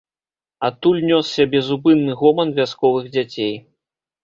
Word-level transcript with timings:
Адтуль 0.69 1.03
нёсся 1.09 1.45
безупынны 1.53 2.17
гоман 2.23 2.57
вясковых 2.61 3.13
дзяцей. 3.15 3.57